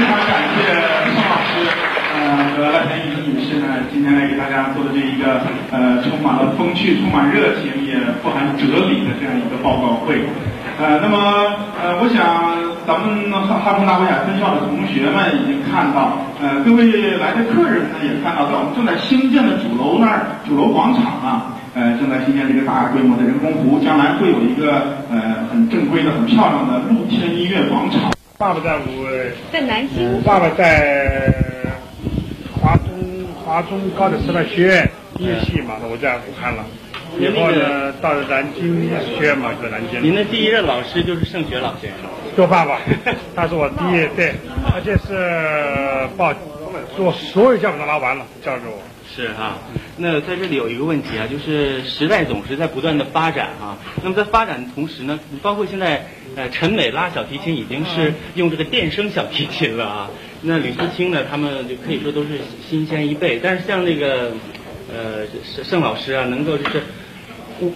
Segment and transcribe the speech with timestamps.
[0.00, 0.64] 非常感谢
[1.12, 1.52] 宋老师，
[2.16, 10.24] 呃和赖天宇女士呢，今天来给大家做的这一个呃充满了风趣、充满热情，也富含哲理的这样一个报告会。
[10.80, 12.24] 呃，那么呃，我想
[12.88, 28.08] 咱们哈哈工大维亚分校的同学们已经看到，呃，各位来的客人呢也看到，在我们正在兴建的主楼那儿，主楼广场啊，呃，正在新建这个大规模的人工湖，将来会有一个呃很正规的、很漂亮的露天音乐广场。
[28.40, 29.06] 爸爸在武，
[29.52, 30.22] 在南京。
[30.22, 31.30] 爸爸在
[32.58, 32.88] 华中
[33.44, 36.64] 华中高等师范学院音乐系嘛，我在武汉了。
[37.18, 40.02] 以后呢，到了南京学院嘛，在南京。
[40.02, 42.08] 您的第一任老师就是盛学老先生。
[42.34, 42.78] 做爸爸，
[43.36, 44.32] 他是我第一对，
[44.72, 46.32] 而且是报
[46.96, 48.80] 做所有教辅都拿完了，交给我。
[49.12, 49.58] 是哈，
[49.96, 53.76] 那在这里有一个问题啊，就是时代总是在不断的发展啊。
[54.04, 56.06] 那么在发展的同时呢，包括现在
[56.36, 60.10] 呃陈美拉小提琴已经是用这个电声小提琴了啊。
[60.42, 62.28] 那吕思清呢，他们就可以说都是
[62.68, 63.40] 新鲜一辈。
[63.42, 64.30] 但是像那个
[64.94, 66.82] 呃盛盛老师啊，能够就是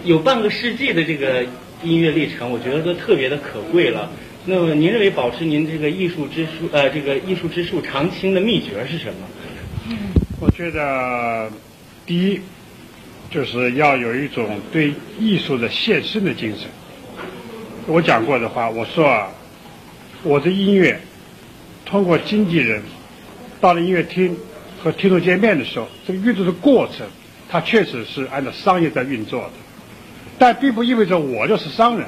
[0.05, 1.45] 有半个世纪的这个
[1.83, 4.09] 音乐历程，我觉得都特别的可贵了。
[4.45, 9.27] 那么您认为保持您这个艺术之术呃这个艺术之术长青的秘诀是什么？
[10.45, 11.49] 我觉得，
[12.05, 12.39] 第一，
[13.31, 16.69] 就是要有一种对艺术的献身的精神。
[17.87, 19.31] 我讲过的话，我说啊，
[20.21, 21.01] 我的音乐
[21.83, 22.83] 通过经纪人
[23.59, 24.37] 到了音乐厅
[24.83, 27.07] 和听众见面的时候，这个运作的过程，
[27.49, 29.53] 它确实是按照商业在运作的，
[30.37, 32.07] 但并不意味着我就是商人，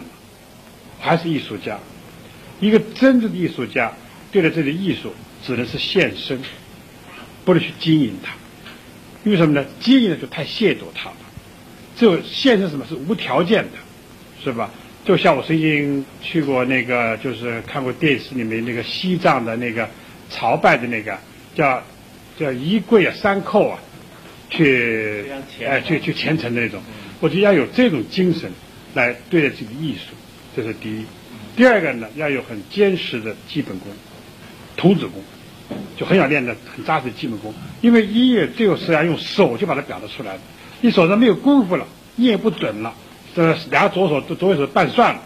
[1.00, 1.80] 还是艺术家。
[2.60, 3.92] 一个真正的艺术家，
[4.32, 5.12] 对待这个艺术，
[5.44, 6.40] 只能是献身。
[7.48, 8.34] 不能去经营它，
[9.24, 9.66] 因为什么呢？
[9.80, 11.16] 经营的就太亵渎它了。
[11.96, 13.78] 只有现实什么是无条件的，
[14.44, 14.70] 是吧？
[15.06, 19.90] 就像我曾经去过那个，就是看过电视里面那个西藏的那个
[20.30, 21.18] 朝拜的那个
[21.56, 21.82] 叫
[22.38, 23.80] 叫一跪啊三叩啊，
[24.50, 25.26] 去
[25.66, 26.84] 哎去去虔诚的那种。
[27.22, 28.52] 我觉得要有这种精神
[28.94, 30.14] 来对待这个艺术，
[30.54, 31.06] 这是第一。
[31.56, 33.90] 第二个呢，要有很坚实的基本功，
[34.76, 35.24] 童子功。
[35.98, 40.40] 就很想练的很扎实的基本功，因为音乐最后是要用手去把它表达出来的。
[40.80, 42.94] 你手上没有功夫了，音乐不准了，
[43.36, 45.22] 这两个左手都左手半算了，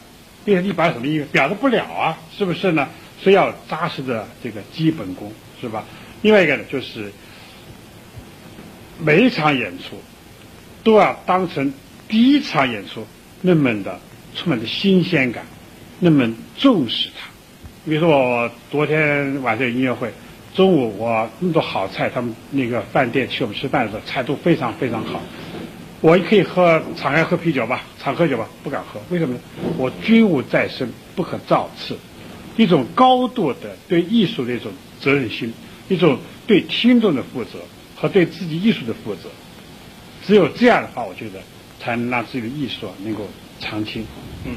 [0.46, 2.18] 变成一把什么音乐表达不了啊？
[2.38, 2.88] 是不是呢？
[3.22, 5.84] 所以要扎实的这个基本功，是吧？
[6.22, 7.12] 另外一个呢，就是
[9.00, 10.02] 每一场演出
[10.84, 11.74] 都要当成
[12.08, 13.06] 第一场演出
[13.42, 14.00] 那么的
[14.36, 15.46] 充满着新鲜感，
[16.00, 17.28] 那么重视它。
[17.86, 20.12] 比如说我昨天晚上有音乐会。
[20.54, 25.22] 中午我那么多好菜，他们那个饭店请我们吃饭的时候，菜都非常非常好。
[26.02, 29.40] 我可以喝敞开喝啤酒吧，常喝酒吧，不敢喝，为什么呢？
[29.78, 31.98] 我军务在身，不可造次。
[32.58, 35.54] 一种高度的对艺术的一种责任心，
[35.88, 37.60] 一种对听众的负责
[37.96, 39.30] 和对自己艺术的负责。
[40.26, 41.40] 只有这样的话，我觉得
[41.80, 43.26] 才能让自己的艺术啊能够
[43.62, 44.06] 长青。
[44.44, 44.56] 嗯，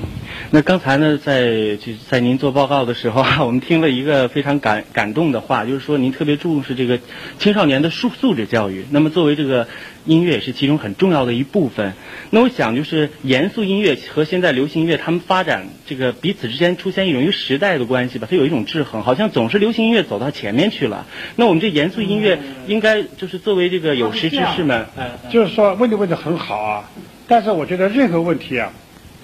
[0.51, 6.99] 那刚才呢，在就是在您做报告的时候啊， 我们听了一个非常感感动的话，就是说您特别重视这个
[7.39, 8.87] 青少年的素素质教育。
[8.91, 9.69] 那么作为这个
[10.07, 11.93] 音乐也是其中很重要的一部分。
[12.31, 21.07] 那我想就是严肃音乐和现在流行音乐，他们发展这个彼此之间出现一种一个时代的关系吧，它有一种制衡，好像总是流行音乐走到前面去了。
[21.37, 24.87] 那我们这严肃音乐应该就是作为这个有识之士们，
[25.31, 26.91] 就是说问题问的很好啊，
[27.29, 28.73] 但是我觉得任何问题啊。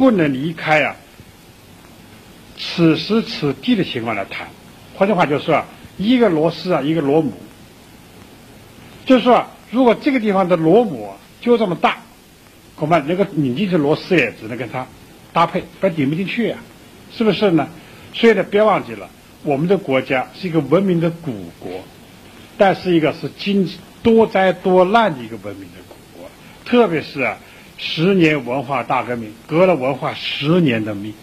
[0.01, 0.97] 不能离开啊，
[2.57, 4.49] 此时此地的情况来谈。
[4.95, 5.63] 换句话就是说，
[5.99, 7.35] 一个螺丝啊，一个螺母。
[9.05, 11.13] 就是说，如果这个地方的螺母
[11.43, 11.99] 就这么大，
[12.77, 14.87] 恐怕那个拧进去螺丝也只能跟它
[15.35, 16.57] 搭配，不然顶不进去呀，
[17.13, 17.69] 是不是呢？
[18.15, 19.11] 所以呢，别忘记了，
[19.43, 21.85] 我们的国家是一个文明的古国，
[22.57, 23.71] 但是一个是经
[24.03, 26.31] 多灾多难的一个文明的古国，
[26.65, 27.37] 特别是啊。
[27.81, 31.15] 十年文化大革命，革了文化十年的命，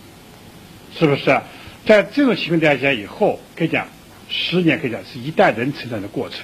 [0.98, 1.40] 是不是？
[1.86, 3.86] 在这种情况底下，以后可以讲，
[4.28, 6.40] 十年可以讲是一代人成长的过程，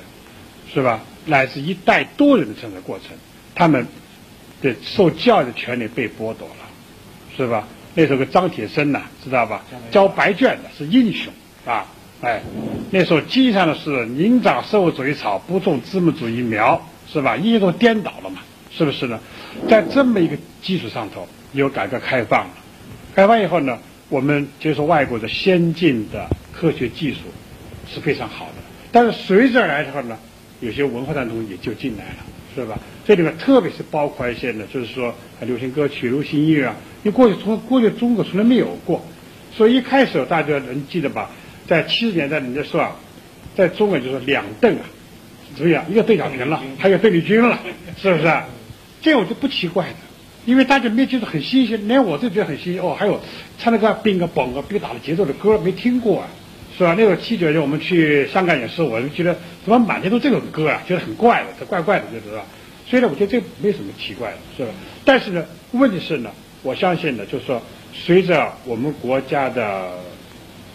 [0.71, 1.01] 是吧？
[1.25, 3.17] 乃至一代多人的成长过程，
[3.55, 3.87] 他们
[4.61, 6.65] 的受教育的权利被剥夺了，
[7.35, 7.67] 是吧？
[7.95, 9.63] 那时候个张铁生呐，知道吧？
[9.91, 11.33] 交白卷的是英雄
[11.65, 11.85] 啊！
[12.21, 12.41] 哎，
[12.91, 17.35] 那时候经上的是宁长社会主义草，不种资本主义苗，是吧？
[17.35, 19.19] 一切都颠倒了嘛，是不是呢？
[19.69, 22.51] 在这么一个基础上头，有改革开放了。
[23.15, 23.79] 开放以后呢，
[24.09, 27.19] 我们接受外国的先进的科学技术
[27.93, 28.53] 是非常好的。
[28.91, 30.17] 但是随之而来的话呢，
[30.59, 32.15] 有些文化的东西也就进来了，
[32.55, 32.77] 是吧？
[33.05, 39.05] 这里面特别是包括一些呢，就是说流行歌曲、流行音乐啊，因为过去从过去中国从来没有过，
[39.55, 41.29] 所以一开始大家能记得吧？
[41.67, 42.95] 在七十年代，你就说啊，
[43.55, 44.81] 在中国就是两邓啊，
[45.55, 45.85] 怎么样？
[45.89, 47.59] 一个邓小平了，还有邓丽君了，
[47.97, 48.31] 是不是？
[49.03, 49.95] 这我就不奇怪的，
[50.45, 52.81] 因为大家没觉得很新鲜，连我都觉得很新鲜。
[52.81, 53.19] 哦，还有
[53.59, 56.27] 唱那个冰个嘣个冰打的节奏的歌，没听过啊，
[56.77, 56.95] 是吧？
[56.97, 62.45] 那个七九年我们去香港也是，我就觉得怎么满天都这种歌啊，觉得很怪的，这怪怪的，就是吧？
[62.87, 64.71] 所以呢，我觉得这没什么奇怪的，是吧？
[65.03, 67.61] 但是呢，问题是呢，我相信呢，就是说，
[67.93, 69.89] 随着我们国家的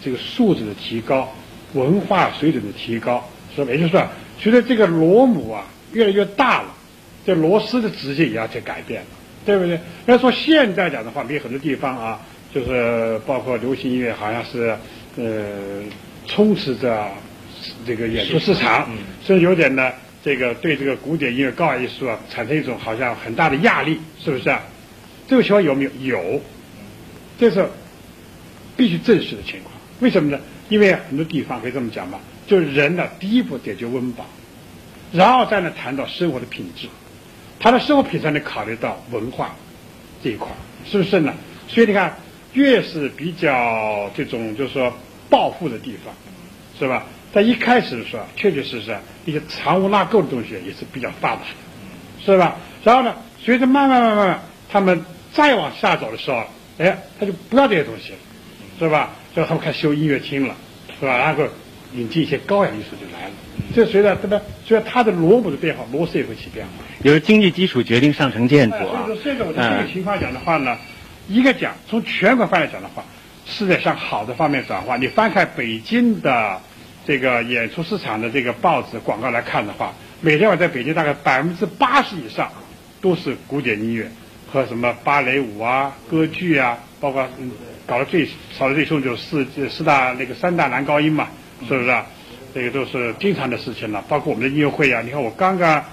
[0.03, 1.27] 这个素质的提高，
[1.73, 3.71] 文化水准的提高，是吧？
[3.71, 4.05] 也就是说，
[4.39, 6.75] 随着这个螺母啊越来越大了，
[7.29, 9.07] 这螺丝的直径也要去改变了，
[9.45, 9.79] 对不对？
[10.07, 12.19] 要说现在讲的话，没很多地方啊，
[12.51, 14.75] 就是包括流行音乐，好像是
[15.15, 15.83] 呃
[16.25, 17.07] 充斥着
[17.85, 18.89] 这个演出市场，
[19.23, 19.91] 所以有点呢。
[20.21, 24.61] 这个对这个古典音乐、高雅艺术啊，产生一种好像很大的压力，是不是啊？
[25.29, 25.91] 这个情况有没有？
[26.01, 26.41] 有，
[27.39, 27.65] 这是
[28.75, 29.73] 必须正视的情况。
[30.01, 30.37] 为什么呢？
[30.67, 34.25] 因为很多地方可以这么讲吧，就是人呢，第一步解决温饱，
[35.13, 36.89] 然后再呢谈到生活的品质，
[37.59, 39.55] 他的生活品质得考虑到文化
[40.23, 40.47] 这一块，
[40.85, 41.33] 是不是呢？
[41.67, 42.15] 所以你看，
[42.53, 44.91] 越是比较这种就是说
[45.29, 46.13] 暴富的地方，
[46.79, 47.05] 是吧？
[47.31, 52.55] 在一开始的时候，确确实实一些藏污纳垢的东西也是比较发达的，是吧？
[52.83, 54.39] 然后呢，随着慢慢慢慢，
[54.71, 56.43] 他们再往下走的时候，
[56.79, 58.17] 哎，他就不要这些东西了，
[58.79, 59.11] 是吧？
[59.35, 60.55] 所以他们开始修音乐厅了，
[60.99, 61.17] 是吧？
[61.17, 61.43] 然后
[61.93, 63.31] 引进一些高雅艺术就来了。
[63.73, 66.71] 这随着这个随着它的螺母的变化，螺丝也会起变化。
[67.03, 69.05] 由经济基础决定上层建筑啊。
[69.05, 70.77] 所以说，现在我在这个情况讲的话呢，
[71.27, 73.03] 一个讲从全国范围讲的话，
[73.45, 74.97] 是在向好的方面转化。
[74.97, 76.59] 你翻开北京的。
[77.07, 82.51] 这个演出市场的这个报纸广告来看的话，每天晚在北京大概百分之八十以上
[83.01, 84.11] 都是古典音乐
[84.51, 87.49] 和什么芭蕾舞啊、歌剧啊，包括嗯
[87.87, 91.29] 搞得最少的最凶就是四四大那个三大男高音嘛，
[91.67, 91.89] 是不是？
[91.89, 92.05] 啊？
[92.53, 94.03] 这个都是经常的事情了。
[94.07, 95.83] 包括我们的音乐会啊，你看我刚刚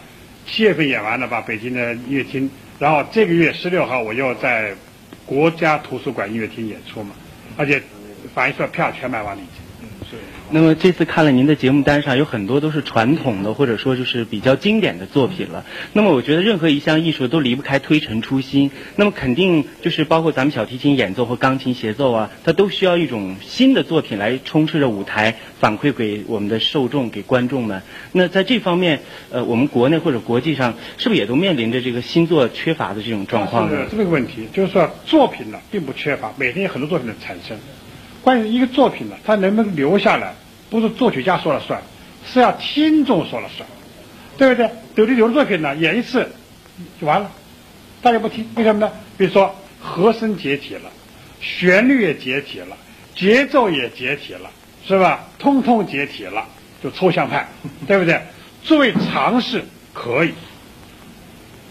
[0.46, 4.74] 七月份演完了吧，北京的音乐厅，然后这个月十六号我又在
[5.26, 7.10] 国家图书馆音乐厅演出嘛，
[7.56, 7.82] 而且
[8.34, 9.65] 反映出来票全卖完了已经。
[10.48, 15.64] 那么这次看了您的节目单上有很多都是传统的或者说就是比较经典的作品了。
[15.92, 18.70] 那么我觉得任何一项艺术都离不开推陈出新。
[18.94, 27.82] 那么肯定就是包括咱们小提琴演奏和钢琴协奏啊，它都需要一种新的作品来充斥着舞台，反馈给我们的受众、给观众们。
[28.12, 29.00] 那在这方面，
[29.32, 33.88] 呃，我们国内或者国际上是不是也都面临着这个新作缺乏的这种状况呢？
[33.90, 37.58] 是这个问题，就是说作品呢并不缺乏，每天有很多作品的产生。
[38.26, 40.34] 关于一个作品呢，它能不能留下来，
[40.68, 41.80] 不是作曲家说了算，
[42.26, 43.64] 是要听众说了算，
[44.36, 44.68] 对不对？
[44.96, 46.28] 有的有的作品呢，演一次
[47.00, 47.30] 就完了，
[48.02, 48.90] 大家不听，为什么呢？
[49.16, 50.90] 比如说和声解体了，
[51.40, 52.76] 旋律也解体了，
[53.14, 54.50] 节奏也解体了，
[54.84, 55.28] 是吧？
[55.38, 56.44] 通通解体了，
[56.82, 57.46] 就抽象派，
[57.86, 58.20] 对不对？
[58.64, 59.62] 作为尝试
[59.92, 60.32] 可以，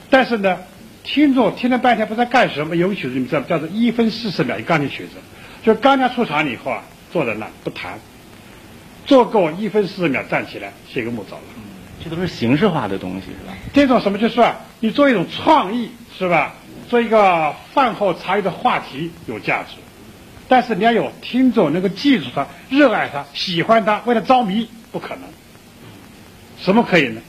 [0.10, 0.60] 但是呢，
[1.04, 5.18] 听众听了半天不知道干什么，有个曲子你们知道叫做一分四十秒一钢琴曲子。
[5.65, 7.97] 就刚刚出场了以后啊，坐在那不谈，
[9.07, 11.41] 坐够一分四十秒站起来写个幕走了。
[12.03, 13.57] 这都是形式化的东西是吧？
[13.73, 16.53] 这种什么就是啊，你做一种创意是吧？
[16.88, 19.77] 做一个饭后茶余的话题有价值，
[20.47, 25.24] 但是你要有听众能够记住他、热爱他、喜欢他、为了着迷，不可能。
[26.60, 27.19] 什么可以呢？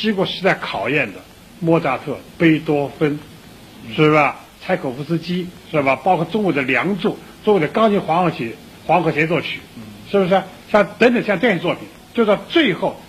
[0.00, 1.20] 经过时代考验的
[1.60, 3.16] 莫扎特、贝多芬，
[3.94, 4.40] 是吧？
[4.64, 5.94] 柴可夫斯基是吧？
[5.94, 7.12] 包括中国的《梁祝》。
[7.46, 8.56] 所谓的钢琴黄河曲、
[8.88, 9.60] 黄河协奏曲，
[10.10, 10.42] 是不是？
[10.68, 13.00] 像等等像电影作品，就到最后，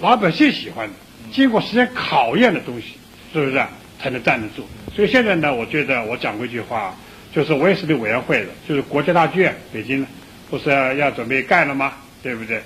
[0.00, 0.94] 老百姓喜欢的，
[1.30, 2.94] 经过时间考验的东西，
[3.34, 3.62] 是不是
[4.00, 4.64] 才能站得住？
[4.96, 6.96] 所以现在呢，我觉得我讲过一句话，
[7.34, 10.06] 就是我也是个委员会的，就是国家大剧院北京
[10.48, 11.92] 不是要准备盖了吗？
[12.22, 12.62] 对不对？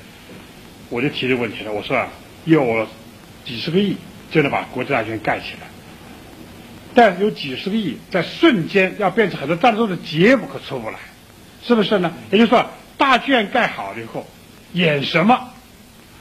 [0.91, 2.07] 我就提这个问题了，我说啊，
[2.45, 2.87] 有
[3.45, 3.97] 几十个亿
[4.31, 5.67] 就能把国家大剧院盖起来。
[6.95, 10.97] 但有几十个亿，在瞬间要变成很多战争的结果可出不来，
[11.67, 12.13] 是不是呢？
[12.31, 12.65] 也就是说，
[12.97, 14.25] 大剧院盖好了以后，
[14.73, 15.51] 演什么，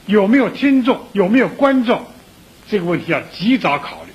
[0.06, 2.04] 有没有听众，有没有观众，
[2.68, 4.10] 这个问题要及早考虑。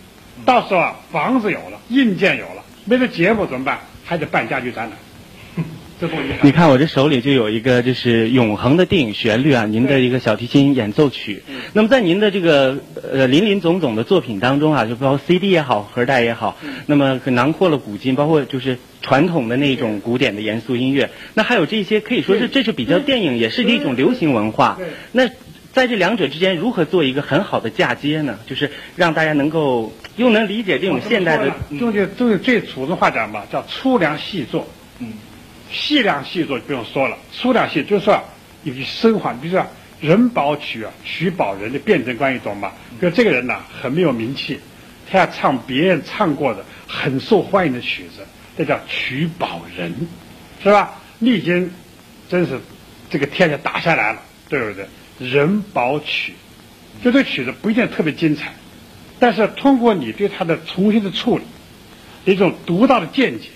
[0.45, 3.79] 到时候啊，房子有了，硬件有了，没得节目怎么办？
[4.03, 4.97] 还得办家具展览。
[6.41, 11.43] 你看我这手里就有一个就是永恒的电影旋律啊，您的一个小提琴演奏曲。
[11.73, 12.77] 那么在您的这个
[13.11, 21.11] 呃林林总总的作品当中啊，就包括 CD 也好，盒带也好，那么囊括了古今，包括就是传统的那种古典的严肃音乐。
[21.35, 24.79] 那还有这些可以说是这是比较电影，也是一种流行文化。
[25.11, 25.27] 那
[25.71, 28.39] 在这两者之间，如何做一个很好的嫁接呢？
[28.47, 31.51] 就是让大家能够又能理解这种现代的。
[31.69, 34.67] 用就用最普通话讲吧，叫粗粮细作。
[34.97, 35.13] 嗯。
[35.71, 38.21] 细量细作就不用说了，粗量细就是说
[38.63, 39.33] 有些生化。
[39.41, 39.65] 比如说，
[39.99, 42.71] 人保曲啊，曲保人的辩证关系懂吗？
[42.99, 44.59] 比如这个人呢，很没有名气，
[45.09, 48.25] 他要唱别人唱过的很受欢迎的曲子，
[48.57, 49.93] 这叫曲保人，
[50.61, 50.99] 是吧？
[51.19, 51.71] 你已经
[52.29, 52.59] 真是
[53.09, 54.85] 这个天下打下来了，对不对？
[55.19, 56.33] 人保曲，
[57.03, 58.53] 就这曲子不一定特别精彩，
[59.19, 61.43] 但是通过你对它的重新的处理，
[62.25, 63.49] 一种独到的见解，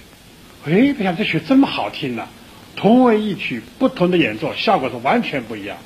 [0.66, 2.28] 哎，不想这曲这么好听呢，
[2.76, 5.84] 同为一曲，不同的演奏效果是完全不一样的。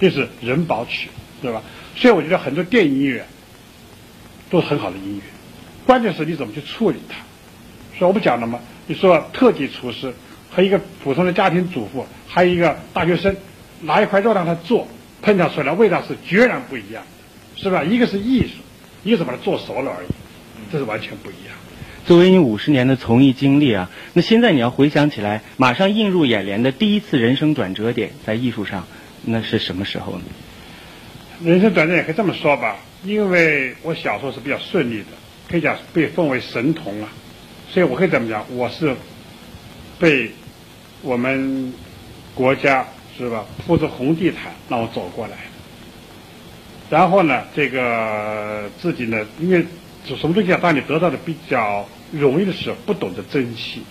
[0.00, 1.08] 这是人保曲，
[1.42, 1.62] 对吧？
[1.96, 3.24] 所以我觉得很多电影音乐
[4.50, 5.22] 都是很好的音乐，
[5.84, 7.16] 关键是你怎么去处理它。
[7.98, 8.60] 所以我不讲了吗？
[8.86, 10.12] 你说特级厨师
[10.50, 13.34] 和一个普通的家庭主妇，还有一个大学生，
[13.80, 14.86] 拿一块肉让他做，
[15.24, 17.02] 烹调出来味道是截然不一样
[17.56, 17.82] 的，是吧？
[17.82, 18.54] 一个是艺术，
[19.02, 20.08] 一个是把它做熟了而已，
[20.70, 21.54] 这是完全不一样。
[22.06, 28.86] 作为你五十年的从艺经历啊，那现在你要回想起来，马上映入眼帘的第一次人生转折点在艺术上。
[29.26, 30.24] 那是什么时候呢？
[31.42, 35.06] 人生转折也可以这么说吧，因为我小时候是比较顺利的，
[35.48, 37.08] 可以讲被奉为神童啊，
[37.70, 38.44] 所以我可以怎么讲？
[38.54, 38.94] 我是
[39.98, 40.30] 被
[41.00, 41.72] 我们
[42.34, 45.32] 国家是吧铺着红地毯让我走过来。
[46.90, 49.64] 然后呢，这个自己呢，因为
[50.04, 53.82] 就什么东西啊，当你得到的比较容易的时候，不懂得珍惜，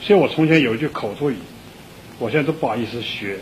[0.00, 1.36] 所以我从前有一句口头语，
[2.18, 3.38] 我现在都不好意思学。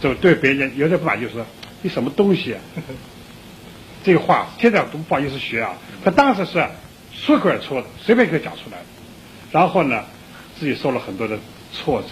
[0.00, 1.44] 就对别人有点不满，就是说
[1.82, 2.60] 你什么东西啊？
[4.04, 5.74] 这个话现在都不好意思学啊。
[6.04, 6.64] 他当时是
[7.12, 8.84] 说口而出的，随便可以讲出来的。
[9.50, 10.04] 然后呢，
[10.58, 11.38] 自己受了很多的
[11.72, 12.08] 挫折，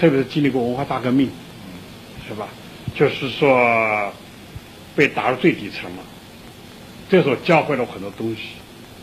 [0.00, 1.30] 特别是经历过文化大革命，
[2.28, 2.48] 是吧？
[2.94, 4.12] 就是说
[4.96, 6.02] 被打入最底层了。
[7.08, 8.42] 这时候教会了我很多东西，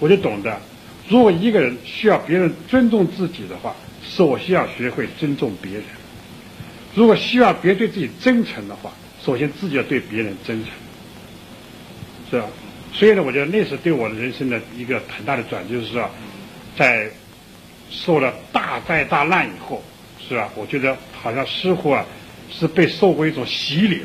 [0.01, 0.59] 我就懂得，
[1.07, 5.83] 如果一个人需要别人尊重自己的话，首先要学会尊重别人。
[6.95, 8.91] 如果希望别人对自己真诚的话，
[9.23, 10.73] 首先自己要对别人真诚，
[12.31, 12.47] 是吧？
[12.91, 16.09] 所以呢，我觉得那是对我的人生的一个很大的转，就是说，
[16.75, 17.07] 在
[17.91, 19.83] 受了大灾大难以后，
[20.27, 20.49] 是吧？
[20.55, 22.03] 我觉得好像似乎啊
[22.49, 24.01] 是被受过一种洗礼，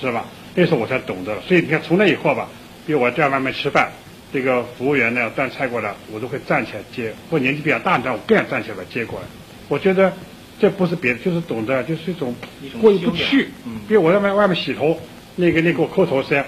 [0.00, 0.24] 是吧？
[0.54, 1.40] 那时候我才懂得。
[1.40, 2.48] 所以你看，从那以后吧，
[2.86, 3.90] 比如我在外面吃饭，
[4.34, 9.26] 这个服务员呢端菜过来，我都会站起来接；或年纪比较大的，我更要站起来接过来。
[9.68, 10.12] 我觉得。
[10.56, 12.32] 这不是别的，就是懂得，就是一种
[12.80, 13.48] 过意不去。
[13.88, 14.96] 比如我在外外面洗头，
[15.34, 16.42] 那个那给我抠头时，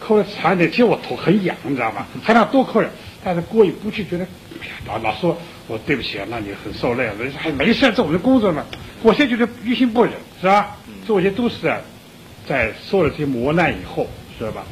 [0.00, 2.04] 抠的长一点，其实我头很痒，你知道吗？
[2.24, 2.90] 还想多抠点，
[3.22, 4.24] 但是过意不去，觉得
[4.60, 7.14] 哎呀，老老说我对不起啊，那你很受累啊。
[7.20, 8.66] 人说还没事，这我们的工作嘛。
[9.00, 10.76] 我现在觉得于心不忍，是吧？
[11.06, 11.78] 这些都是啊，
[12.48, 14.64] 在受了这些磨难以后，知道吧？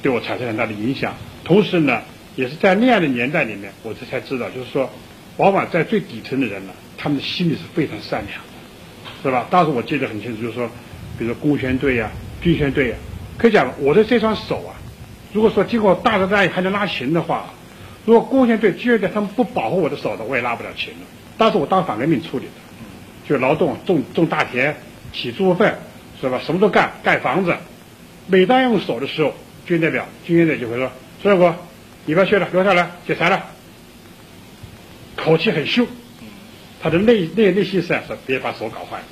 [0.00, 1.14] 对我产生很大的影响。
[1.44, 2.00] 同时呢，
[2.38, 4.88] 也是在那样的年代里面，我这才知道，就是说，
[5.38, 6.72] 往往在最底层的人呢。
[6.96, 9.48] 他们的心里是非常善良的，是吧？
[9.50, 10.68] 当时我记得很清楚，就是说，
[11.18, 12.96] 比如说工宣队呀、军宣队呀，
[13.36, 14.78] 可以讲我的这双手啊，
[15.32, 17.50] 如果说经过大灾大难还能拉琴的话，
[18.04, 21.00] 如果工宣队、军宣队他们不保护我的手的，我也拉不了琴了。
[21.36, 24.76] 当时我当反革命处理的，就劳动种种大田、
[25.12, 25.76] 起猪粪，
[26.20, 26.40] 是吧？
[26.44, 27.56] 什么都干，盖房子。
[28.28, 29.34] 每当用手的时候，
[29.66, 30.90] 军代表、军宣队就会说
[31.22, 31.54] ：“孙小国，
[32.08, 33.44] 你不要去了，留下来解柴了。”
[35.14, 35.86] 口气很凶。
[36.80, 39.04] 他的内内内心思想是别把手搞坏了，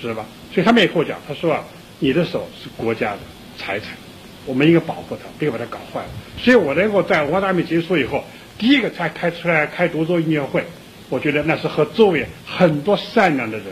[0.00, 0.24] 知道吧？
[0.54, 1.62] 所以他们也跟我讲，他说啊，
[1.98, 3.18] 你的手是国家的
[3.58, 3.88] 财产，
[4.46, 6.08] 我们应该保护它，别把它搞坏了。
[6.38, 8.24] 所以我能够在文化大革命结束以后，
[8.56, 10.64] 第一个才开出来开独奏音乐会，
[11.10, 13.66] 我觉得那是和周围很多善良的人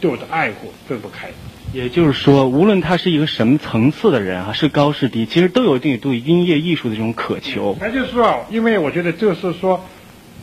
[0.00, 1.28] 对我的爱护分不开。
[1.76, 7.76] 也就是说，无论他是一个什么层次的人啊，是高是低，其实都有一定对音乐艺术的这种渴求。
[7.78, 9.84] 那就是说，因为我觉得就是说。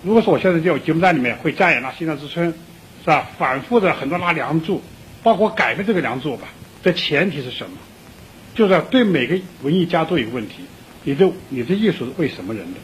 [0.04, 3.26] 如果说我现在就节目单里面会加演那《西藏之春》，是吧？
[3.40, 4.82] 反复的很多拉梁祝，
[5.24, 6.50] 包括改变这个梁祝吧。
[6.84, 7.78] 这前提是什么？
[8.54, 10.66] 就是对每个文艺家都有问题：
[11.04, 12.80] 你的你的艺术是为什么人的？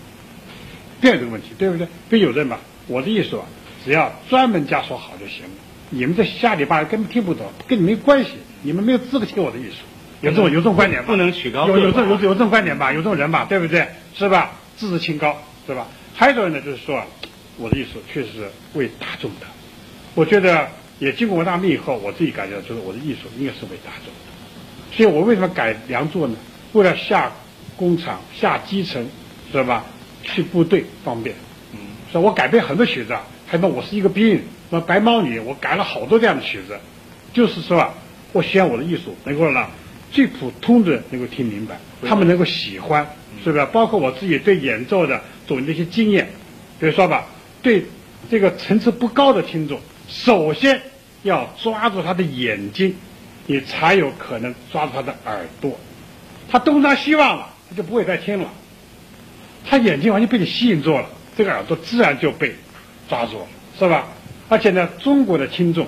[1.01, 1.87] 第二个问题，对不对？
[2.09, 3.45] 如有人嘛，我的艺术啊，
[3.85, 5.51] 只要专门家说好就行了。
[5.89, 8.31] 你们这下里巴根本听不懂，跟你没关系。
[8.62, 9.77] 你们没有资格听我的艺术。
[10.22, 11.08] 有这种有这种观点吧？
[11.08, 11.67] 不能取高。
[11.67, 12.91] 有有这有有这种观点吧？
[12.91, 13.46] 有这种人吧？
[13.48, 13.88] 对不对？
[14.13, 14.51] 是吧？
[14.75, 15.88] 自视清高，是吧？
[16.13, 17.01] 还有一种人呢，就是说，
[17.58, 19.48] 我的艺术确实是为大众的。
[20.15, 20.67] 我觉得
[21.00, 24.96] 也经过我大命以后，我自己感觉就是我的艺术应该是为大众的。
[24.96, 26.36] 所以我为什么改良作呢？
[26.74, 27.31] 为了下
[27.77, 29.08] 工厂、下基层，
[29.51, 29.86] 是吧？
[30.22, 31.36] 去部队方便。
[31.72, 31.79] 嗯。
[32.12, 33.15] 所以我改变很多曲子，
[33.48, 36.77] 还说我是一个兵，什么白毛女，我改了好多这样的曲子，
[37.33, 37.93] 就是说啊，
[38.31, 39.69] 我希望我的艺术能够让
[40.11, 43.07] 最普通的人能够听明白，他们能够喜欢。
[43.41, 43.65] 是不是？
[43.67, 46.29] 包括我自己对演奏的总的一些经验，
[46.77, 47.25] 比如说吧，
[47.61, 47.85] 对
[48.29, 50.81] 这个层次不高的听众，首先
[51.23, 52.93] 要抓住他的眼睛，
[53.45, 55.79] 你才有可能抓住他的耳朵。
[56.51, 58.49] 他东张西望了，他就不会再听了。
[59.65, 61.07] 他眼睛完全被你吸引住了，
[61.38, 62.53] 这个耳朵自然就被
[63.07, 63.47] 抓住了，
[63.79, 64.05] 是吧？
[64.49, 65.87] 而且呢，中国的听众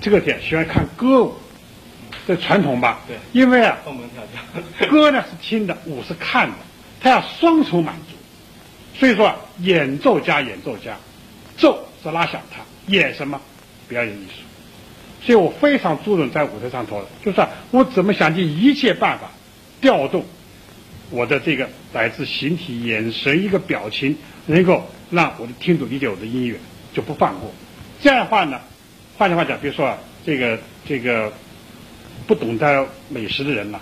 [0.00, 1.34] 这个点喜欢看歌舞，
[2.26, 3.00] 这传统吧？
[3.06, 3.16] 对。
[3.32, 4.22] 因为啊，蹦蹦跳
[4.78, 6.56] 跳，歌呢是听的，舞是看的，
[7.00, 8.16] 他要双重满足。
[8.98, 10.96] 所以说啊，演奏家，演奏家，
[11.56, 13.40] 奏是拉响它，演什么？
[13.88, 14.42] 表演艺术。
[15.24, 19.30] 所以我非常注重在舞台上头，就是啊我怎么想尽一切办法
[19.80, 20.24] 调动
[21.10, 24.16] 我的这个来自形体、眼神一个表情，
[24.46, 26.56] 能够让我的听众理解我的音乐，
[26.92, 27.52] 就不放过。
[28.00, 28.60] 这样的话呢，
[29.18, 31.32] 换句话讲，比如说啊，这个这个
[32.26, 33.80] 不懂得美食的人呢，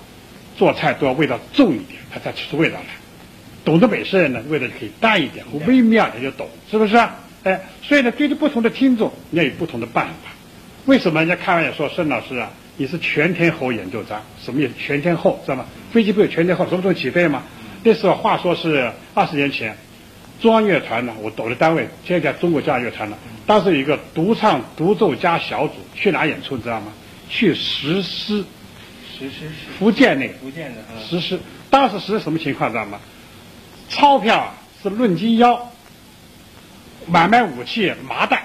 [0.57, 2.87] 做菜都要味道重一点，他才吃出味道来。
[3.65, 7.17] 懂得美食的人呢，味道就可以淡一点，微妙他就懂，是不是啊？
[7.45, 10.31] 哎，所以呢，对于不同的听众，你要有不同的办法。
[10.87, 14.23] 为什么人家开玩笑说孙老师啊，你是全天候研究家？
[14.43, 14.73] 什么意思？
[14.79, 15.67] 全天候知道吗？
[15.93, 17.43] 飞机不有全天候，什么时候起飞吗？
[17.83, 19.77] 那时候话说是二十年前，
[20.41, 23.17] 中央乐团呢，我我的单位现在叫中国交响乐团呢，
[23.47, 26.93] 当时有一个独唱独奏家小组去哪演出，你知道吗？
[27.29, 28.45] 去石狮，
[29.19, 30.35] 石狮是福建那个。
[30.39, 31.01] 福建的，嗯。
[31.07, 32.99] 石狮，当时实施什么情况知道吗？
[33.89, 35.71] 钞票啊是论斤腰，
[37.07, 38.45] 买卖武器麻袋，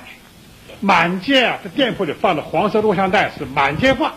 [0.82, 4.14] 满街啊这店铺里放的黄色录像带是满街放，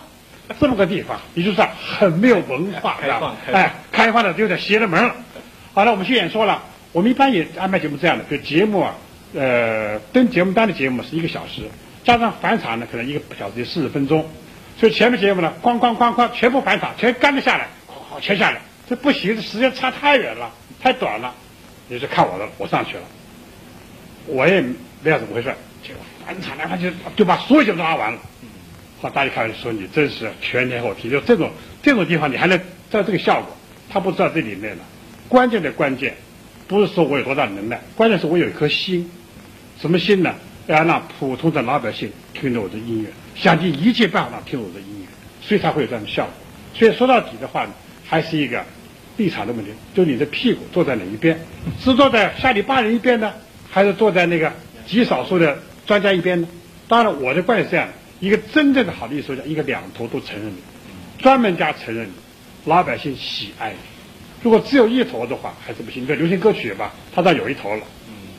[0.58, 3.62] 这么个地方，也就是很没有文化，开知道吗放开放。
[3.62, 5.14] 哎，开放的有点邪了门了。
[5.74, 8.96] 好了，我们去演说了，我们一般也安排节目这样的，就节目啊，
[9.34, 11.62] 呃，登节目单的节目是一个小时，
[12.02, 14.26] 加上返场呢，可能一个小时就四十分钟，
[14.78, 21.34] 所以前面节目呢，哐哐哐哐全部返场，全干了下来，哐哐全下来，这不行，这时间差太远了，太短了，
[21.88, 23.02] 你是看我的，我上去了，
[24.26, 24.68] 我也不
[25.04, 28.18] 知道怎么回事，结果返场来返去就把所有节目都拉完了。
[29.00, 31.50] 好，大家开玩笑说你真是全天候听，就这种
[31.82, 32.58] 这种地方你还能
[32.90, 33.54] 照这个效果，
[33.90, 34.82] 他不知道这里面呢，
[35.28, 36.16] 关键的关键
[36.68, 39.10] 不是说我有多大能耐，关键是我有一颗心，
[39.80, 40.34] 什么心呢？
[40.66, 45.06] 要让普通的老百姓听着我的音乐，想尽一切办法听我的音乐，
[45.40, 46.32] 所以才会有这样的效果。
[46.74, 47.70] 所以说到底的话呢，
[48.04, 48.62] 还是一个
[49.16, 51.40] 立场的问题，就你的屁股坐在哪一边，
[51.80, 53.32] 是坐在下里巴人一边呢，
[53.70, 54.52] 还是坐在那个
[54.86, 56.46] 极少数的专家一边呢？
[56.86, 60.58] 当然，我的观点是这样的：一个真正的好的艺术家，一个两头都承认你，
[61.18, 62.06] 专门家承认，
[62.66, 63.97] 老百姓喜爱你。
[64.42, 66.02] 如果只有一头的话，还是不行。
[66.02, 67.82] 你比如流行歌曲吧，它倒有一头了，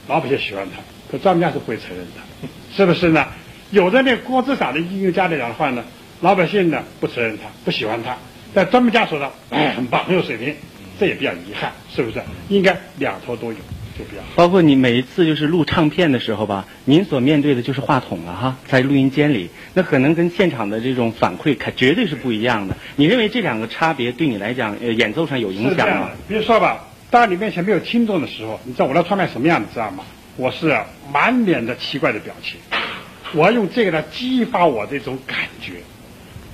[0.07, 0.81] 老百姓喜欢他，
[1.12, 3.25] 可专家是不会承认的， 是不是呢？
[3.71, 5.83] 有的那郭志傻的音乐家来讲的话呢，
[6.21, 8.17] 老百姓呢不承认他，不喜欢他，
[8.53, 10.55] 但专门家说的哎很棒，很有水平，
[10.99, 12.19] 这也比较遗憾，是不是？
[12.47, 13.57] 应该两头都有，
[13.99, 14.29] 就比较好。
[14.35, 22.77] 包括你每一次就是录唱片的时候吧，您所面对的就是话筒了哈，在录音间里，那可能跟现场的这种反馈可绝对是不一样的。
[22.95, 26.09] 你认为这两个差别对你来讲，呃，演奏上有影响吗？
[26.27, 30.05] 比如说吧，当你面前没有听众的时候，你知道我那唱片什么样子，知道吗？
[30.38, 30.75] 我是
[31.12, 32.57] 满脸的奇怪的表情，
[33.33, 35.73] 我要用这个来激发我这种感觉，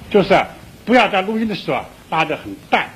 [0.10, 0.48] 就是啊
[0.86, 2.90] 不要在录音的时候啊拉得很淡，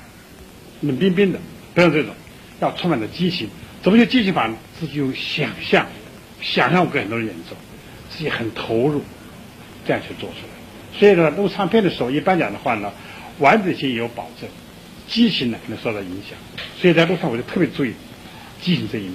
[0.80, 1.38] 冷冰冰的，
[1.74, 2.12] 不要这种，
[2.58, 3.48] 要充满着激情。
[3.82, 4.56] 怎么就激情法呢？
[4.78, 5.86] 自己有想象，
[6.40, 7.56] 想象我跟很多人演奏，
[8.10, 9.02] 自己很投入，
[9.86, 10.98] 这样去做出来。
[10.98, 12.92] 所以呢，录唱片的时候，一般讲的话呢，
[13.38, 14.48] 完整性也有保证，
[15.08, 16.36] 激情呢可能受到影响。
[16.78, 17.94] 所以在路上我就特别注意
[18.60, 19.14] 激情这一面。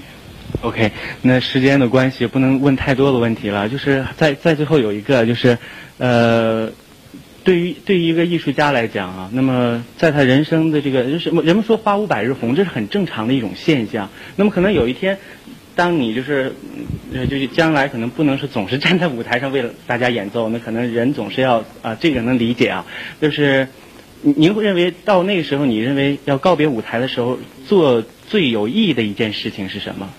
[0.62, 5.58] OK，那时间的关系不能问太多的问题了，就是在在最后有一个就是，
[5.98, 6.72] 呃，
[7.46, 14.10] 对于对于一个艺术家来讲啊，那么在他人生的这个人生，人们说花无百日红，这是很正常的一种现象。
[14.36, 15.18] 那么可能有一天，
[15.76, 16.54] 当你就是
[17.14, 22.86] 呃就是将来可能不能是总是站在舞台上为了大家演奏，那可能人总是要啊、这个能理解啊，
[23.22, 23.70] 就是。
[24.22, 30.10] 您您会认为到那个时候，你认为要告别舞台的时候，做最有意义的一件事情是什么？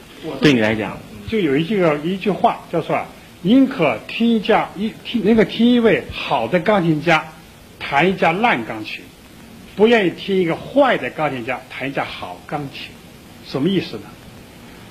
[0.40, 3.08] 对你来讲，就有一句一句话叫做啊，
[3.46, 7.28] 宁可听一架一听那个听一位好的钢琴家
[7.78, 9.04] 弹一架烂钢琴，
[9.76, 12.88] 不愿意听一个坏的钢琴家弹一架好钢琴。
[13.46, 14.02] 什么意思呢？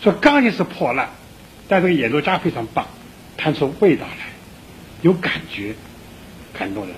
[0.01, 1.09] 说钢琴是破烂，
[1.67, 2.87] 但这个演奏家非常棒，
[3.35, 4.27] 弹出味道来，
[5.01, 5.75] 有感觉，
[6.57, 6.95] 感动人。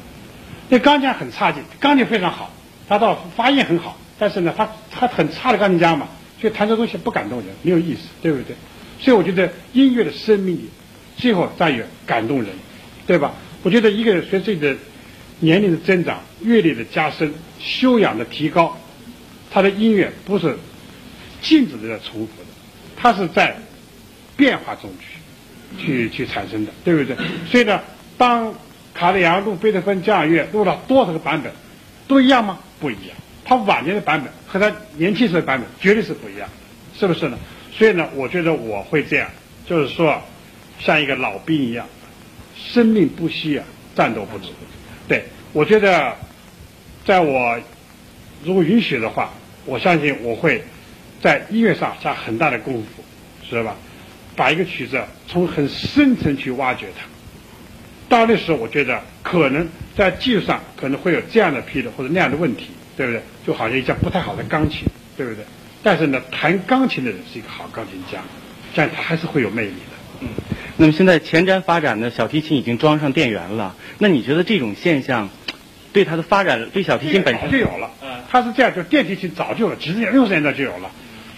[0.70, 2.52] 那钢琴家很差劲，钢琴非常好，
[2.88, 6.08] 他倒发音很好，但是呢，他他很差的钢琴家嘛，
[6.39, 8.56] 所以弹这东西不感动人，没有意思，对不对？
[9.00, 10.70] 所以我觉得音乐的生命力，
[11.18, 12.52] 最后在于感动人，
[13.06, 13.34] 对吧？
[13.64, 14.76] 我觉得一个人随着
[15.40, 18.78] 年龄的增长、阅历的加深、修养的提高，
[19.52, 20.58] 他的音乐不是
[21.42, 22.48] 静止的在重复的，
[22.96, 23.56] 它是在
[24.36, 24.90] 变化中
[25.78, 27.16] 去去去产生的，对不对？
[27.50, 27.82] 所以呢，
[28.18, 28.54] 当
[28.94, 31.52] 卡德扬录贝多芬交响乐录了多少个版本，
[32.08, 32.60] 都一样吗？
[32.80, 33.18] 不一样。
[33.44, 36.50] 他晚年的版本和他年轻时的版本绝对是不一样，
[36.98, 37.38] 是不是呢？
[37.72, 39.30] 所以呢，我觉得我会这样，
[39.66, 40.22] 就是说，
[40.80, 41.88] 像一个老兵一样，
[42.56, 44.50] 生命不息啊，战斗不止。
[45.08, 46.16] 对，我觉得，
[47.06, 47.60] 在我
[48.44, 49.34] 如果允许的话，
[49.66, 50.63] 我相信我会
[51.22, 53.04] 在音乐上下很大的功夫，
[53.50, 53.76] 知道吧？
[54.36, 57.06] 把一个曲子从很深层去挖掘它。
[58.10, 62.68] 到那时候，我觉得可能在技术上可能会有这样的纰漏或者那样的问题。
[62.98, 63.22] 对不对？
[63.46, 65.46] 就好像一架不太好的钢琴，对不对？
[65.84, 68.20] 但是呢，弹钢琴的人是一个好钢琴家，
[68.74, 70.22] 这样他还是会有魅力的。
[70.22, 70.30] 嗯。
[70.80, 75.30] 那么现在前瞻发展的小提琴已经装上电源了，那你觉得这种现象
[75.92, 77.90] 对它的发展，对小提琴本身就有了？
[78.04, 78.10] 嗯。
[78.30, 80.92] 它是这样，就电提琴早就有了，几十年、六十年代就有了。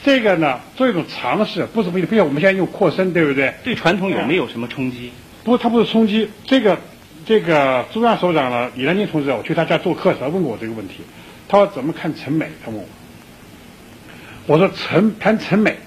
[0.04, 3.54] 这个呢，做一种尝试，不是不不像我们现在用扩声，对不对？
[3.64, 5.12] 对传统有没有什么冲击？
[5.44, 6.30] 不，它不是冲击。
[6.46, 6.78] 这个
[7.26, 10.96] 这个中央首长呢，李兰金同志，我去他家做客时候问过我这个问题。
[11.48, 12.48] 他说怎么看陈美？
[12.66, 12.86] 他问我，
[14.48, 15.78] 我说陈谈陈美，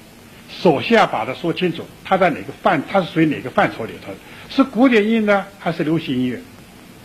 [0.60, 4.12] 首先要把它说清楚，它在哪个范，它是属于哪个范畴里头？
[4.50, 6.38] 是古典音乐呢，还是流行音乐？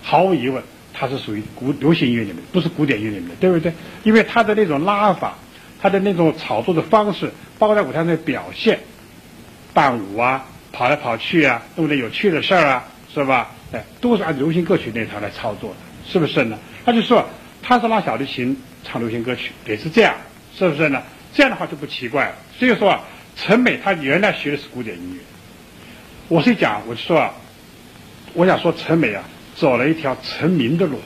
[0.03, 0.61] 毫无疑问，
[0.93, 3.71] 它是属于古流行音乐里面，不是古典音乐里面的，对不对？
[4.03, 5.37] 因为它的那种拉法，
[5.81, 8.79] 它的那种炒作的方式，包括在舞台上的表现，
[9.73, 12.83] 伴舞啊，跑来跑去啊，弄点有趣的事儿啊，
[13.13, 13.51] 是吧？
[13.71, 15.77] 哎，都是按流行歌曲那套来操作的，
[16.11, 16.57] 是不是呢？
[16.85, 17.25] 他就说。
[17.59, 18.55] 他是拉小提琴
[18.85, 20.15] 唱流行歌曲，也是这样，
[20.55, 21.03] 是不是呢？
[21.33, 22.35] 这样的话就不奇怪了。
[22.57, 23.01] 所以说啊，
[23.37, 25.19] 陈美她原来学的是古典音乐。
[26.27, 27.33] 我是讲，我就说啊，
[28.33, 29.23] 我想说陈美啊，
[29.55, 30.99] 走了一条成名的路，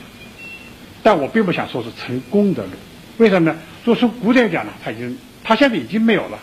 [1.03, 2.69] 但我并不想说是成功的路。
[3.17, 3.59] 为什么呢？
[3.83, 6.39] 果从古典讲呢，他已经他现在已经没有了。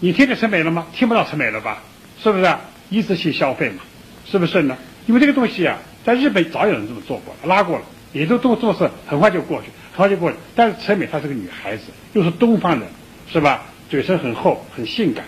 [0.00, 0.88] 你听见陈美了吗？
[0.92, 1.82] 听不到陈美了吧？
[2.20, 2.56] 是不是？
[2.90, 3.82] 一次性消费嘛，
[4.26, 4.76] 是不是呢？
[5.06, 7.84] 因为这个东西啊，在日本早有人这么做过，拉过了。
[8.14, 10.38] 也都都做事很快就过去，很快就过去。
[10.56, 12.88] 但是陈美她是个女孩子，又是东方人，
[13.30, 13.66] 是吧？
[13.88, 15.24] 嘴唇很厚，很性感，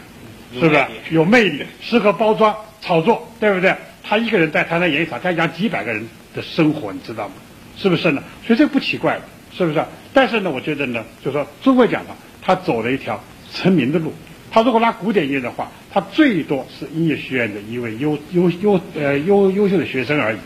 [0.53, 0.85] 是不是？
[1.11, 3.75] 有魅力，适合包装炒作，对不对？
[4.03, 7.35] 他一个人在台上演一场，他养几百个人的生活，你知道吗？
[7.77, 8.23] 是不是呢？
[8.47, 9.83] 所以这不奇怪了，是不是？
[10.13, 12.11] 但是呢，我觉得呢，就是说，中国讲的，
[12.43, 14.13] 他走了一条成名的路。
[14.51, 20.39] 他如果拉古典音乐的话，他最多是音乐学院的一位优优优呃优优秀的学生而已，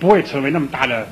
[0.00, 1.06] 不会成为那么大的。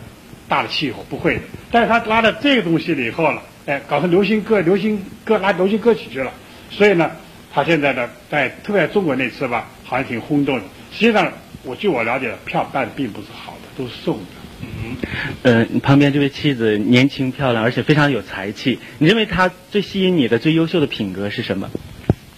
[0.49, 6.33] 大的气候不会的，但是他拉到这个东西了以后了，哎，搞成流行歌、流行歌拉流行歌曲去了，
[6.71, 7.11] 所以呢，
[7.53, 10.65] 他现在呢，在特别在中国那次吧，好像挺轰动的。
[10.93, 14.25] 实际上，我据我了解，票办的并不是好的，都是送的。
[14.63, 14.97] 嗯，
[15.43, 18.79] 呃，你旁边这位妻子年轻漂亮，而且非常有才气。
[18.99, 21.71] 你认为她最吸引你的、最优秀的品格是什么？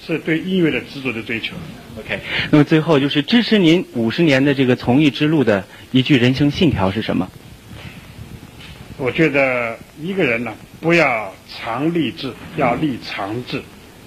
[0.05, 1.55] 是对音乐的执着的追求。
[1.99, 2.19] OK，
[2.51, 7.31] 那么最后就是支持您五十年的这个从艺之路的一句人生信条是什么？
[8.99, 13.63] 我觉得一个人呢，不要常立志，要立长志。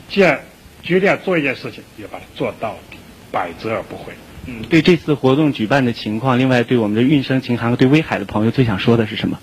[0.09, 0.39] 既然
[0.83, 2.97] 决定要做一件事情，要把它做到底，
[3.31, 4.13] 百折而不回。
[4.45, 9.39] 嗯，对这次活动举办的情况，另外对我们的运生琴行对威海的朋友最想说的是什么？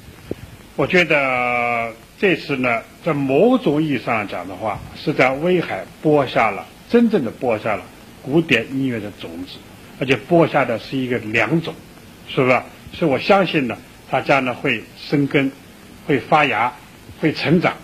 [0.77, 7.83] 我觉得这次呢，在某种意义上讲的话，是在威海播下了真正的播下了
[8.23, 9.59] 古典音乐的种子，
[9.99, 11.75] 而且播下的是一个良种，
[12.29, 12.63] 是不是？
[12.95, 13.77] 所以我相信呢。
[14.11, 15.51] 大家呢会生根，
[16.07, 16.75] 会发芽，
[17.19, 17.79] 会成长，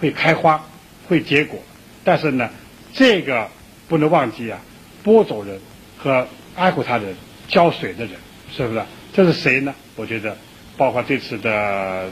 [0.00, 0.66] 会开花，
[1.06, 1.62] 会结果。
[2.08, 2.48] 但是呢，
[2.94, 3.46] 这个
[3.86, 4.58] 不能忘记啊，
[5.02, 5.60] 播种人
[5.98, 7.14] 和爱护他人、
[7.48, 8.14] 浇水的人，
[8.50, 8.82] 是不是？
[9.12, 9.74] 这是谁呢？
[9.94, 10.34] 我觉得，
[10.78, 12.08] 包括这次的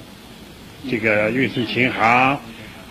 [0.91, 2.39] 这个运输琴行，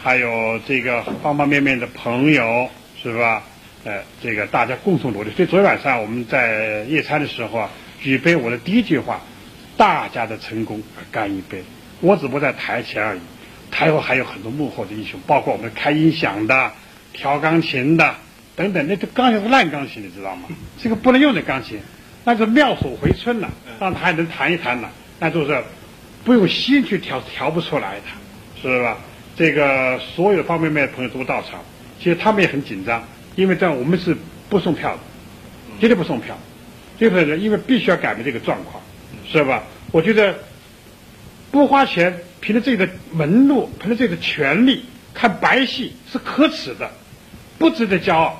[0.01, 2.67] 还有这个方方面面的朋友，
[3.03, 3.43] 是吧？
[3.83, 5.29] 呃，这个大家共同努力。
[5.29, 7.69] 所以昨天晚上我们在夜餐的时候啊，
[8.01, 9.21] 举杯，我的第一句话。
[9.77, 11.61] 大家的成功干一杯，
[12.01, 13.19] 我只不过在台前而已，
[13.69, 16.71] 台后还有很多幕后的英雄，包括我们开音响的、
[17.15, 18.15] 调钢琴的
[18.55, 18.87] 等等。
[18.87, 20.49] 那这钢琴是烂钢琴，你知道吗？
[20.81, 21.79] 这个不能用的钢琴，
[22.23, 23.49] 那是妙手回春了，
[23.79, 25.63] 让他还能弹一弹呢，那就是
[26.23, 28.03] 不用心去调，调不出来的，
[28.61, 28.97] 是吧？
[29.35, 31.61] 这个所有的方便面面的朋友都到场，
[31.99, 33.03] 其实他们也很紧张，
[33.35, 34.15] 因为这样我们是
[34.49, 34.99] 不送票的，
[35.79, 36.37] 绝对不送票，
[36.99, 38.81] 就是因为必须要改变这个状况。
[39.27, 39.63] 是吧？
[39.91, 40.35] 我觉得
[41.49, 46.91] 不花钱，凭着自己的门路，凭着自己的权利看白戏是可耻的，
[47.65, 48.39] 不值得骄傲。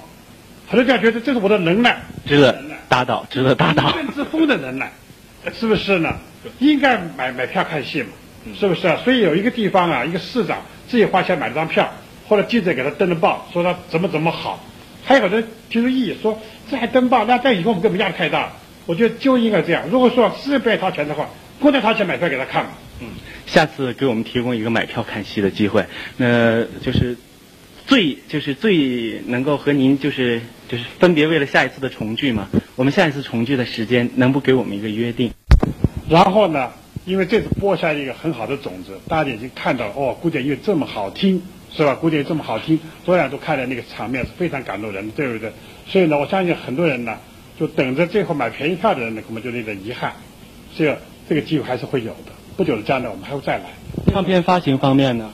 [0.67, 3.91] 很多家觉得这是我的能耐，值得打倒，值得打倒。
[3.95, 4.91] 任之风的能耐，
[5.51, 6.15] 是不是呢？
[6.59, 8.09] 应该买买票看戏嘛，
[8.55, 8.99] 是不是啊？
[9.03, 11.91] 所以有一个地方啊，一个市长自己花钱买了张票，
[12.27, 14.63] 后来记者给他登了报，说他怎么怎么好，
[15.03, 18.51] 还有很多提出异议，说这还登报，那在以后我们根本压力太大。
[18.85, 19.81] 我觉得就应该这样。
[19.89, 21.27] 如果说私人不愿意掏钱的话，
[21.59, 22.69] 郭台掏钱买票给他看嘛。
[23.01, 23.07] 嗯，
[23.47, 25.83] 下次给我们提供一个买票看戏的机会，
[26.17, 27.17] 那就是
[27.87, 32.49] 最就是最能够和您就是就是分别为了下一次的重聚嘛。
[32.75, 35.31] 我们下一次重聚的时间，能不给我们一个约定？
[36.09, 36.71] 然后呢，
[37.05, 41.95] 因为这次播下一个很好的种子，大家已经看到了哦，古典乐这么好听，是吧？
[41.95, 45.51] 古典乐这么好听，昨晚都看的那个场面是非常感动人的，对不对？
[45.87, 47.17] 所以呢，我相信很多人呢，
[47.59, 50.13] 就等着最后买便宜票的人呢，可能就有点遗憾。
[50.75, 53.65] 这个这个机会还是会有的，不久的将来我们还会再来。
[54.11, 55.31] 唱片发行方面呢？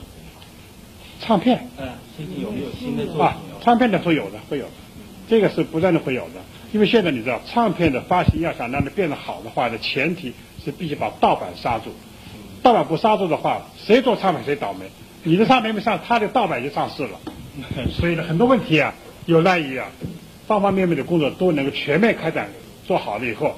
[1.20, 1.68] 唱片？
[1.78, 1.88] 嗯，
[2.22, 4.70] 最近有没有新的作啊，唱片的会有的，会有的，
[5.28, 6.40] 这个是不断的会有的。
[6.72, 10.32] 因为现在你知道，唱片的发行要想让它变得好的话的前提
[10.64, 11.90] 是必须把盗版刹住，
[12.62, 14.86] 盗版不刹住的话，谁做唱片谁倒霉。
[15.24, 17.18] 你的唱片没上，他的盗版就上市了。
[17.90, 18.94] 所以呢，很多问题啊，
[19.26, 19.88] 有赖于啊，
[20.46, 22.48] 方方面面的工作都能够全面开展，
[22.86, 23.56] 做好了以后，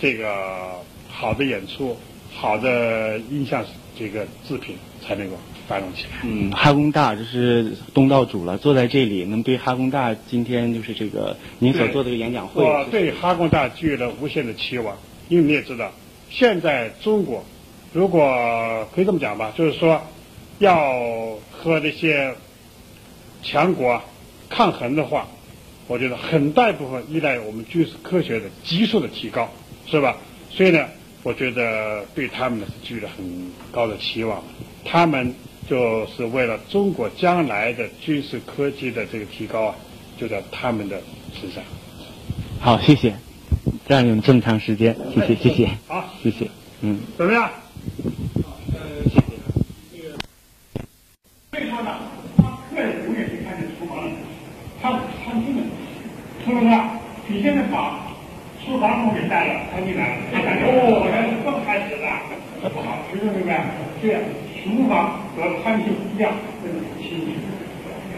[0.00, 1.96] 这个好的演出、
[2.32, 3.64] 好的音像
[3.98, 5.36] 这个制品才能够
[5.68, 6.18] 繁荣起来。
[6.22, 14.96] 嗯，哈工大就是东道主了，坐在这里，能对哈工大今天就是这个您所做的这个演讲会，我对哈工大寄予了无限的期望，
[15.28, 15.92] 因为你也知道，
[16.30, 17.44] 现在中国
[17.92, 20.00] 如果可以这么讲吧，就是说
[20.58, 22.34] 要和这些
[23.42, 24.02] 强国
[24.48, 25.26] 抗衡的话，
[25.86, 29.48] 我觉得很大一部分依赖我们军事科学的急速的提高，
[29.86, 30.16] 是吧？
[30.50, 30.86] 所以呢，
[31.22, 34.42] 我觉得对他们呢是寄予了很高的期望，
[34.84, 35.34] 他们
[35.68, 39.74] 就是为了中国将来的军事科技的这个提高啊，
[40.18, 41.00] 就在他们的
[41.32, 41.62] 身上。
[42.60, 43.14] 好，谢谢，
[43.88, 46.50] 占用这么长时间，谢谢，谢谢，好，谢谢，
[46.82, 47.00] 嗯。
[47.16, 47.50] 怎么样？
[48.72, 49.22] 呃，谢谢。
[49.92, 50.16] 这个，
[51.52, 51.98] 所以说呢，
[52.36, 54.10] 他客人永远是看见厨房的，
[54.82, 55.62] 他不是餐厅的，
[56.44, 56.66] 是不是？
[57.26, 58.04] 你现在把
[58.64, 63.64] 厨房东西带了，他进来了，他感觉哦，原来是这么开始的，不好，明白明白？
[64.02, 64.20] 对，
[64.64, 66.32] 厨房和餐厅一样，
[66.64, 67.36] 这是亲密。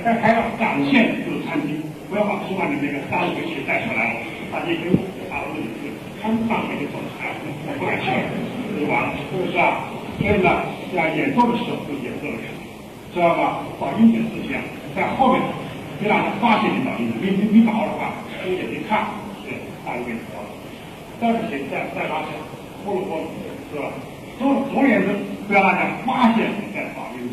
[0.05, 4.23] 但还要展现这个餐厅，不要把厨房里面的脏水气带出来，
[4.55, 4.87] 把这些
[5.27, 5.91] 打入里去，
[6.23, 7.35] 看上面就走出来，
[7.75, 8.07] 不敢去，
[8.79, 9.91] 就完了，是不是啊？
[10.23, 10.63] 所以呢，
[10.95, 12.55] 在演奏的时候就演奏的时候，
[13.13, 13.67] 知道吧？
[13.81, 14.63] 把音点事项
[14.95, 15.43] 在后面，
[15.99, 19.11] 别让他发现你导音，你你你搞的话，睁眼睛看，
[19.43, 20.47] 对，大就给你说了。
[21.19, 22.39] 再不行，再再发现，
[22.85, 23.27] 呼噜呼噜，
[23.75, 23.91] 是吧？
[24.39, 25.09] 总总而言之，
[25.47, 27.31] 不要让人发现你在导音，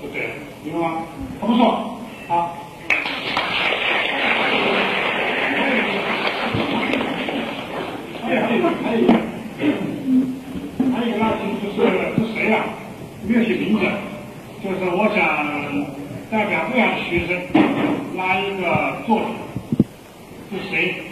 [0.00, 0.30] 就对了，
[0.64, 1.02] 明白吗？
[1.38, 2.56] 他不错，好。
[8.22, 9.12] 还有还有还有一个，
[10.94, 11.24] 还有一个呢，
[11.62, 11.76] 就是
[12.16, 12.64] 是谁呀、
[13.26, 13.84] 没有写名字，
[14.64, 15.20] 就是我想
[16.30, 17.36] 代表这样的学生
[18.16, 21.09] 拉一个作品，是谁？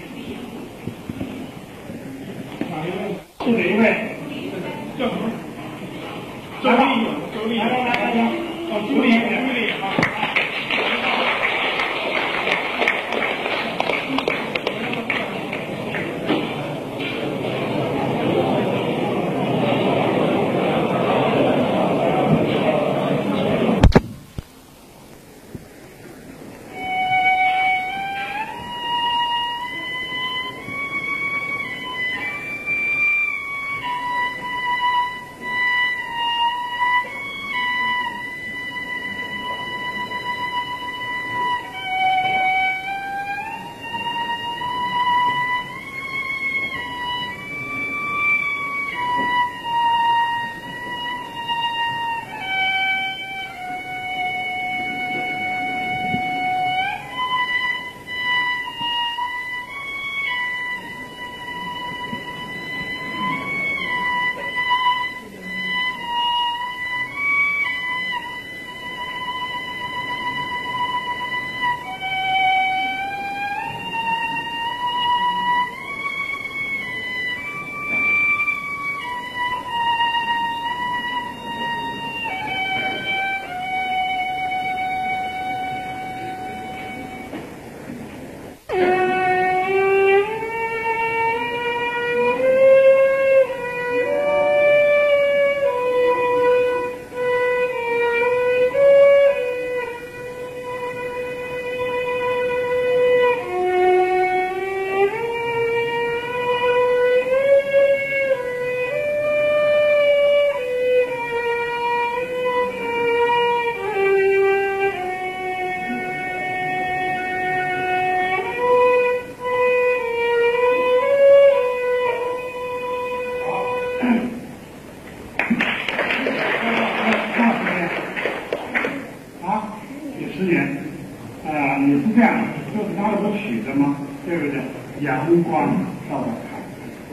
[132.18, 132.34] 这样，
[132.74, 133.94] 就是拉了个曲子嘛，
[134.26, 134.58] 对不对？
[135.06, 135.70] 阳光
[136.10, 136.58] 照着看，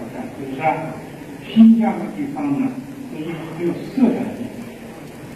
[0.01, 0.65] 我看是不是？
[1.45, 2.65] 新疆的地方呢，
[3.13, 4.65] 是一个很有色彩的地方，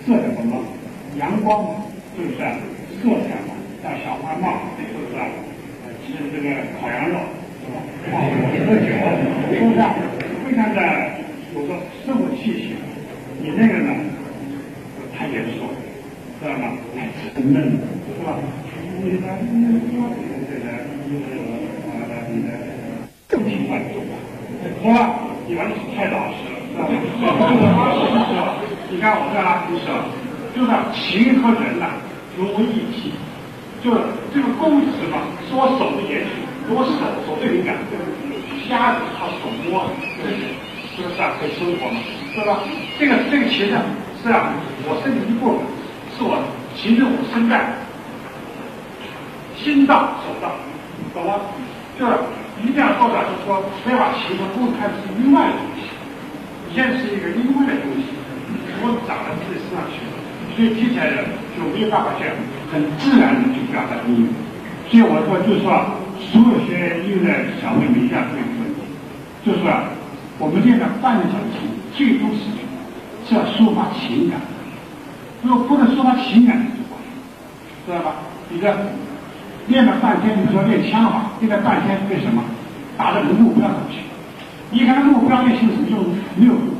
[0.02, 0.58] 色彩什么？
[1.22, 1.86] 阳光嘛，
[2.18, 2.42] 是不是？
[2.98, 3.54] 色彩嘛，
[3.84, 5.22] 像小花帽，是不是？
[6.02, 6.50] 吃这个
[6.82, 7.22] 烤羊肉，
[7.62, 7.78] 是吧？
[8.66, 8.90] 喝酒，
[9.54, 9.94] 是不是啊？
[10.50, 10.82] 非常的
[11.54, 11.78] 有个
[12.08, 12.74] 生活气息。
[13.40, 13.94] 你那个呢，
[15.16, 15.78] 太严肃了，
[16.42, 16.74] 知道吗？
[16.98, 17.06] 太
[17.36, 17.82] 沉闷了，
[18.18, 18.34] 是吧？
[19.02, 20.68] 你的你的这个
[21.08, 21.32] 你的
[21.88, 22.52] 啊你的
[23.30, 24.20] 更听万众啊，
[24.84, 25.24] 好吧？
[25.48, 27.48] 你玩的太老实了，知道吗？
[28.28, 28.60] 是吧？
[28.92, 29.96] 你看我这拉皮手，
[30.52, 31.96] 就是情和人呐
[32.36, 33.14] 融为一体，
[33.82, 34.02] 就是
[34.36, 36.92] 这个工词嘛，是我手的延续，是我手
[37.24, 37.80] 手最敏感，
[38.68, 41.40] 瞎子靠手摸，是不是啊？
[41.40, 42.04] 可以生活嘛，
[42.36, 42.60] 是吧？
[43.00, 43.80] 这个这个琴呢，
[44.22, 44.52] 是啊，
[44.84, 45.64] 我身体一部分，
[46.18, 46.44] 是我
[46.76, 47.72] 形成我身带，
[49.56, 50.52] 心到手到，
[51.14, 51.40] 懂吗？
[51.98, 52.12] 就是
[52.60, 55.88] 一定要做到，就是说，不要把琴和弓看是另外的东西，
[56.76, 58.12] 先是一个另外的东西，
[58.84, 60.16] 我长到自己身上去了，
[60.52, 61.24] 所以听起来的
[61.56, 62.28] 就没有办法去
[62.72, 64.28] 很自然的去表达音乐。
[64.92, 68.84] 所以我说，就是说，所有学音乐的小朋友们一定要注意一个问题，
[69.48, 69.72] 就是说，
[70.40, 71.64] 我们练了半个小时，
[71.96, 72.52] 最终是
[73.30, 74.42] 是要抒发情感，
[75.44, 76.98] 如果不能抒发情感，就不，
[77.86, 78.16] 知道吧？
[78.50, 78.74] 你这
[79.68, 82.42] 练了半天，你说练枪法，练了半天为什么？
[82.98, 84.02] 打到你的目标上去。
[84.72, 86.10] 你看目标练性什么用？
[86.36, 86.74] 没有用，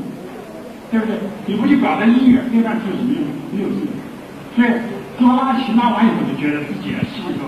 [0.90, 1.14] 对不对？
[1.46, 3.22] 你不去表达音乐，练上去有什么用？
[3.54, 3.86] 没有用。
[4.56, 4.68] 所以
[5.18, 7.46] 做拉琴拉完以后，就觉得自己是一个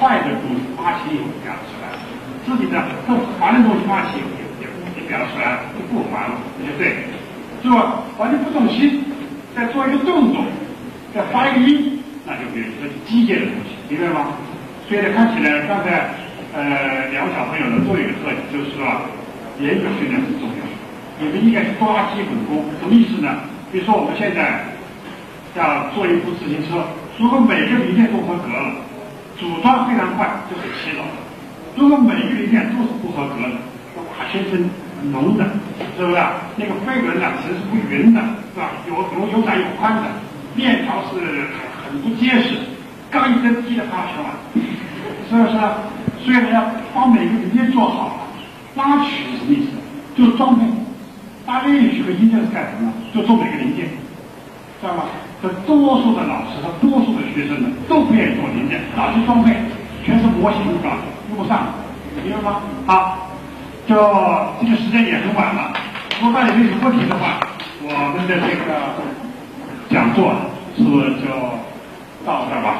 [0.00, 2.00] 快的东西，拉琴以后表达出来了；
[2.48, 7.19] 自己的不烦的东西，拉琴也也也表达出来了，就不烦了，对不对？
[7.62, 8.02] 是吧？
[8.18, 9.04] 完全不动心，
[9.54, 10.42] 再做一个动作，
[11.14, 14.32] 再发一个音，那就变成一个机械的东西，明白吗？
[14.88, 16.10] 所以呢，看起来刚才
[16.54, 18.84] 呃两个小朋友呢都有一个特点，就是说
[19.60, 20.64] 言语训练很重要。
[21.20, 23.44] 你们应该是抓基本功，什么意思呢？
[23.70, 24.64] 比如说我们现在
[25.54, 26.82] 要做一部自行车，
[27.18, 28.72] 如果每个零件都合格了，
[29.38, 31.04] 组装非常快，就很稀少；
[31.76, 33.54] 如果每个零件都是不合格的，
[33.96, 34.58] 瓦圈是
[35.12, 35.44] 浓的，
[35.96, 36.20] 是不是？
[36.56, 38.20] 那个飞轮呢，绳是不匀的，
[38.54, 38.70] 是吧？
[38.88, 40.02] 有有有窄有宽的，
[40.56, 41.20] 链条是
[41.84, 42.56] 很不结实，
[43.10, 44.32] 刚一针劈的啪全完。
[45.28, 45.58] 是不是？
[46.24, 48.26] 所以呢，要把每个零件做好。
[48.76, 49.70] 拉取什么意思？
[50.16, 50.64] 就是装配。
[51.46, 52.92] 拉乐曲和音乐是干什么？
[53.14, 53.86] 就做每个零件，
[54.80, 55.04] 知道吗？
[55.42, 59.56] 这多数的老师和多数的学生呢，都不愿意做零件，老是装配，
[60.04, 60.98] 全是模型，是吧？
[61.30, 61.66] 用不上，
[62.22, 62.60] 明白吗？
[62.86, 63.29] 好，
[63.90, 63.96] 就
[64.60, 65.72] 这个时间也很晚了。
[66.20, 67.40] 如果大家有什么问题的话，
[67.82, 68.70] 我们的这个
[69.90, 70.32] 讲座
[70.76, 71.26] 是不是就
[72.24, 72.78] 到这儿吧？